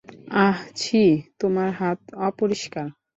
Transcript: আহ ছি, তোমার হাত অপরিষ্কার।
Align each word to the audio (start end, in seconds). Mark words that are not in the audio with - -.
আহ 0.39 0.59
ছি, 0.75 1.01
তোমার 1.39 1.69
হাত 1.71 1.99
অপরিষ্কার। 2.27 2.87